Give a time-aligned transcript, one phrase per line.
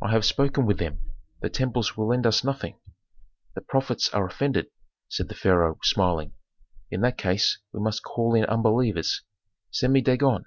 [0.00, 1.00] "I have spoken with them.
[1.40, 2.78] The temples will lend us nothing."
[3.56, 4.68] "The prophets are offended,"
[5.08, 6.34] said the pharaoh, smiling.
[6.92, 9.22] "In that case we must call in unbelievers.
[9.72, 10.44] Send to me Dagon."